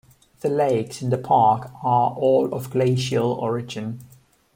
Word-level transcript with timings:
The 0.39 0.49
lakes 0.49 1.03
in 1.03 1.11
the 1.11 1.17
park 1.19 1.69
are 1.83 2.09
all 2.15 2.55
of 2.55 2.71
glacial 2.71 3.33
origin. 3.33 3.99